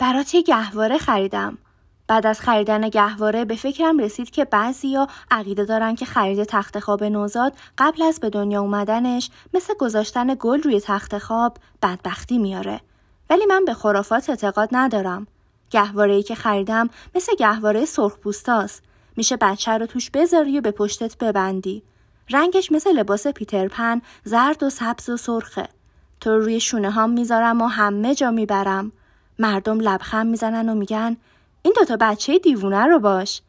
[0.00, 1.58] برات یه گهواره خریدم.
[2.06, 7.04] بعد از خریدن گهواره به فکرم رسید که بعضیا عقیده دارن که خرید تخت خواب
[7.04, 12.80] نوزاد قبل از به دنیا اومدنش مثل گذاشتن گل روی تخت خواب بدبختی میاره.
[13.30, 15.26] ولی من به خرافات اعتقاد ندارم.
[15.70, 18.82] گهواره که خریدم مثل گهواره سرخپوستاست.
[19.16, 21.82] میشه بچه رو توش بذاری و به پشتت ببندی.
[22.30, 25.68] رنگش مثل لباس پیترپن زرد و سبز و سرخه.
[26.20, 28.92] تو روی شونه هام می‌ذارم و همه جا می‌برم.
[29.40, 31.16] مردم لبخند می‌زنن و میگن
[31.62, 33.42] این دوتا بچه دیوونه رو باش.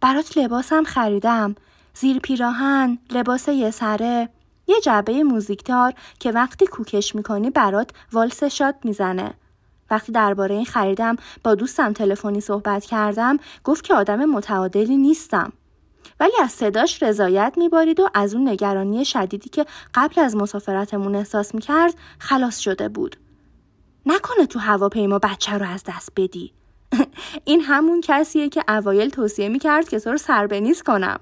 [0.00, 1.54] برات لباسم خریدم.
[1.94, 4.28] زیر پیراهن، لباس یه سره،
[4.66, 9.34] یه جعبه موزیکدار که وقتی کوکش می‌کنی برات والس شاد می‌زنه.
[9.90, 15.52] وقتی درباره این خریدم با دوستم تلفنی صحبت کردم گفت که آدم متعادلی نیستم.
[16.20, 21.54] ولی از صداش رضایت میبارید و از اون نگرانی شدیدی که قبل از مسافرتمون احساس
[21.54, 23.16] می‌کرد خلاص شده بود.
[24.06, 26.52] نکنه تو هواپیما بچه رو از دست بدی.
[27.44, 31.20] این همون کسیه که اوایل توصیه می‌کرد که تو رو سربنیز کنم.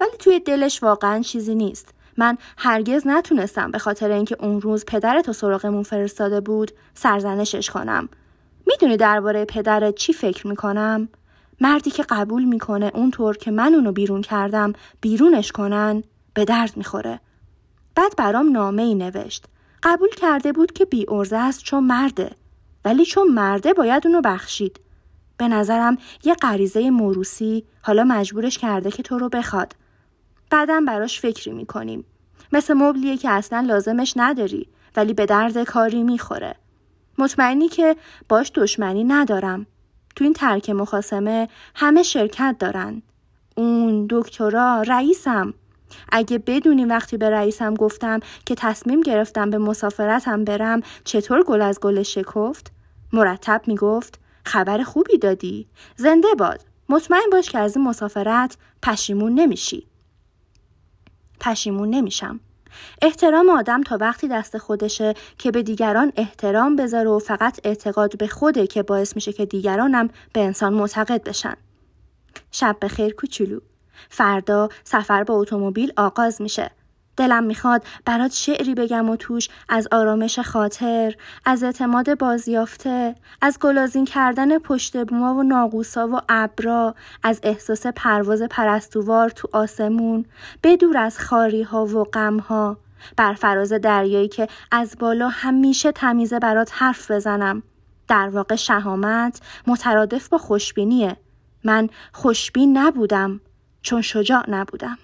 [0.00, 1.88] ولی توی دلش واقعا چیزی نیست.
[2.16, 8.08] من هرگز نتونستم به خاطر اینکه اون روز پدرتو سراغمون فرستاده بود سرزنشش کنم.
[8.66, 11.08] می‌دونی درباره پدرت چی فکر می‌کنم؟
[11.60, 16.02] مردی که قبول می‌کنه اونطور که من اونو بیرون کردم بیرونش کنن
[16.34, 17.20] به درد می‌خوره.
[17.94, 19.44] بعد برام نامه ای نوشت.
[19.82, 22.30] قبول کرده بود که بی ارزه است چون مرده.
[22.84, 24.80] ولی چون مرده باید اونو بخشید.
[25.38, 29.76] به نظرم یه غریزه موروسی حالا مجبورش کرده که تو رو بخواد.
[30.50, 32.04] بعدم براش فکری می‌کنیم.
[32.52, 36.54] مثل مبلیه که اصلا لازمش نداری ولی به درد کاری می‌خوره.
[37.18, 37.96] مطمئنی که
[38.28, 39.66] باش دشمنی ندارم.
[40.16, 43.02] تو این ترک مخاسمه همه شرکت دارن.
[43.56, 45.54] اون دکترا رئیسم.
[46.08, 51.80] اگه بدونی وقتی به رئیسم گفتم که تصمیم گرفتم به مسافرتم برم چطور گل از
[51.80, 52.72] گل شکفت؟
[53.12, 55.66] مرتب می‌گفت خبر خوبی دادی.
[55.96, 56.64] زنده باد.
[56.88, 59.86] مطمئن باش که از این مسافرت پشیمون نمیشی.
[61.40, 62.40] پشیمون نمیشم.
[63.02, 68.26] احترام آدم تا وقتی دست خودشه که به دیگران احترام بذاره و فقط اعتقاد به
[68.26, 71.54] خوده که باعث میشه که دیگرانم به انسان معتقد بشن.
[72.50, 73.60] شب بخیر کوچولو.
[74.08, 76.70] فردا سفر با اتومبیل آغاز میشه
[77.16, 81.14] دلم می‌خواد برات شعری بگم و توش از آرامش خاطر،
[81.44, 88.42] از اعتماد بازیافته، از گلازین کردن پشت بوما و ناقوسا و ابرا، از احساس پرواز
[88.42, 90.24] پرستوار تو آسمون،
[90.62, 92.76] بدور از خاری ها و غم ها،
[93.16, 97.62] بر فراز دریایی که از بالا همیشه تمیزه برات حرف بزنم.
[98.08, 101.16] در واقع شهامت مترادف با خوشبینیه.
[101.64, 103.40] من خوشبین نبودم
[103.86, 104.98] چون شجاع نبودم.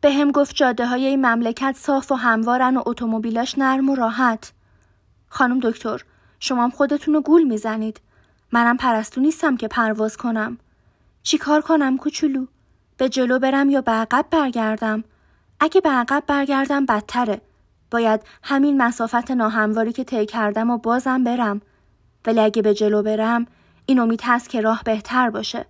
[0.00, 4.52] به هم گفت جاده های این مملکت صاف و هموارن و اتومبیلاش نرم و راحت.
[5.28, 6.04] خانم دکتر
[6.40, 8.00] شما هم خودتون رو گول می‌زنید.
[8.52, 10.58] منم پرستو نیستم که پرواز کنم.
[11.22, 12.46] چی کار کنم کوچولو؟
[12.96, 15.04] به جلو برم یا به عقب برگردم؟
[15.60, 17.40] اگه به عقب برگردم بدتره.
[17.90, 21.60] باید همین مسافت ناهمواری که طی کردم و بازم برم.
[22.26, 23.46] ولی اگه به جلو برم
[23.86, 25.66] این امید هست که راه بهتر باشه.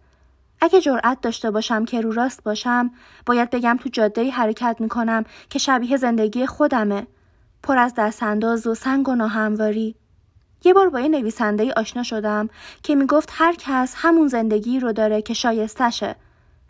[0.61, 2.91] اگه جرأت داشته باشم که رو راست باشم
[3.27, 7.07] باید بگم تو جاده حرکت می‌کنم که شبیه زندگی خودمه
[7.63, 9.95] پر از دستانداز و سنگ و ناهمواری
[10.65, 12.49] یه بار با یه نویسنده آشنا شدم
[12.83, 16.17] که می‌گفت هر کس همون زندگی رو داره که شایستشه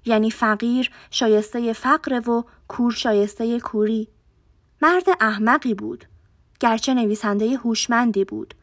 [0.04, 4.08] یعنی فقیر شایسته فقر و کور شایسته کوری.
[4.82, 6.04] مرد احمقی بود.
[6.60, 8.54] گرچه نویسنده هوشمندی بود.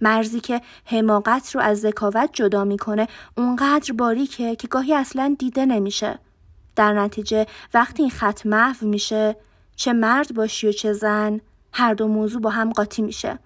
[0.00, 6.18] مرزی که حماقت رو از ذکاوت جدا می‌کنه اونقدر باریکه که گاهی اصلا دیده نمیشه.
[6.76, 9.36] در نتیجه وقتی این خط محو میشه
[9.76, 11.40] چه مرد باشی و چه زن
[11.72, 13.38] هر دو موضوع با هم قاطی میشه.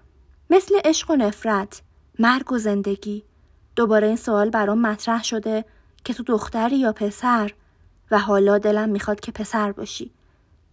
[0.53, 1.81] مثل عشق و نفرت
[2.19, 3.23] مرگ و زندگی
[3.75, 5.65] دوباره این سوال برام مطرح شده
[6.03, 7.51] که تو دختری یا پسر
[8.11, 10.11] و حالا دلم می‌خواد که پسر باشی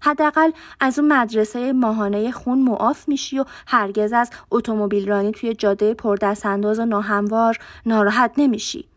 [0.00, 5.94] حداقل از اون مدرسه ماهانه خون معاف میشی و هرگز از اتومبیل رانی توی جاده
[5.94, 8.88] پردستانداز و ناهموار ناراحت نمیشی.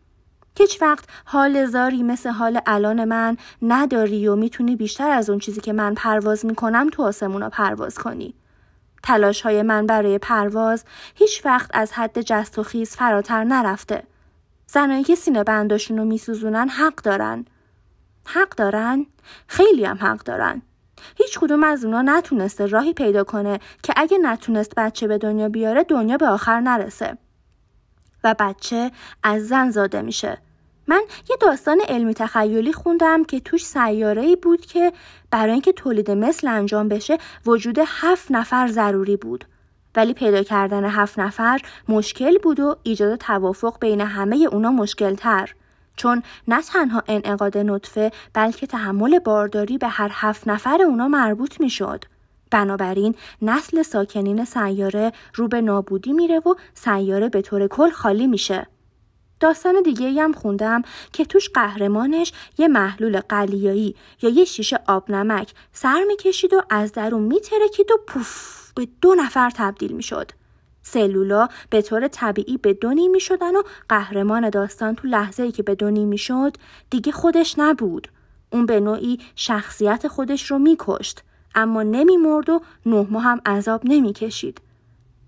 [0.58, 5.60] هیچ وقت حال زاری مثل حال الان من نداری و می‌تونی بیشتر از اون چیزی
[5.60, 8.34] که من پرواز می‌کنم تو آسمونا پرواز کنی.
[9.02, 10.84] تلاش های من برای پرواز
[11.14, 14.02] هیچ وقت از حد جست و خیز فراتر نرفته.
[14.66, 17.44] زنایی که سینه بنداشون رو میسوزونن حق دارن.
[18.26, 19.06] حق دارن؟
[19.46, 20.62] خیلی هم حق دارن.
[21.16, 25.84] هیچ کدوم از اونا نتونسته راهی پیدا کنه که اگه نتونست بچه به دنیا بیاره
[25.84, 27.18] دنیا به آخر نرسه.
[28.24, 28.90] و بچه
[29.22, 30.38] از زن زاده میشه
[30.86, 34.92] من یه داستان علمی تخیلی خوندم که توش سیاره ای بود که
[35.30, 39.44] برای اینکه تولید مثل انجام بشه وجود هفت نفر ضروری بود
[39.96, 45.54] ولی پیدا کردن هفت نفر مشکل بود و ایجاد توافق بین همه اونا مشکل تر.
[45.96, 51.70] چون نه تنها انعقاد نطفه بلکه تحمل بارداری به هر هفت نفر اونا مربوط می
[51.70, 52.04] شد.
[52.50, 58.66] بنابراین نسل ساکنین سیاره رو به نابودی میره و سیاره به طور کل خالی میشه.
[59.42, 65.54] داستان دیگه هم خوندم که توش قهرمانش یه محلول قلیایی یا یه شیشه آب نمک
[65.72, 70.30] سر می‌کشید و از درون میترکید و پوف به دو نفر تبدیل می‌شد.
[70.82, 75.62] سلولا به طور طبیعی به دونی می شدن و قهرمان داستان تو لحظه ای که
[75.62, 76.56] به دونی می شد
[76.90, 78.08] دیگه خودش نبود.
[78.50, 81.22] اون به نوعی شخصیت خودش رو می کشت.
[81.54, 84.60] اما نمی مرد و نه ماه هم عذاب نمی کشید.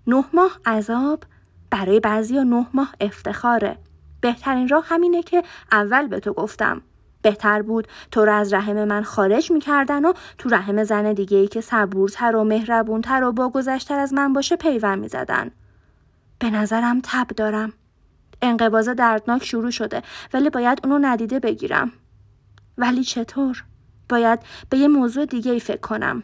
[0.07, 1.23] نه ماه عذاب
[1.69, 3.77] برای بعضی نه ماه افتخاره.
[4.25, 6.81] بهترین راه همینه که اول به تو گفتم.
[7.21, 11.47] بهتر بود تو رو از رحم من خارج می‌کردن و تو رحم زن دیگه ای
[11.47, 15.51] که صبورتر و مهربونتر و با گذشتر از من باشه پیوند می‌زدن.
[16.39, 17.73] به نظرم تب دارم.
[18.41, 20.01] انقباز دردناک شروع شده
[20.33, 21.91] ولی باید اونو ندیده بگیرم.
[22.77, 23.63] ولی چطور؟
[24.09, 24.39] باید
[24.69, 26.23] به یه موضوع دیگه ای فکر کنم.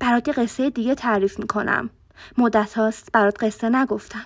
[0.00, 1.90] برات قصه دیگه تعریف می‌کنم.
[2.38, 4.24] مدت هاست برات قصه نگفتم.